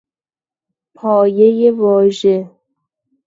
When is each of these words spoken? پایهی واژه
پایهی 0.95 1.69
واژه 1.71 2.49